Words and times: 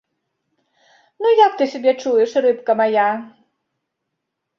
Ну 1.23 1.27
як 1.45 1.51
ты 1.59 1.67
сябе 1.73 1.93
чуеш, 2.05 2.31
рыбка 2.45 2.71
мая? 2.81 3.05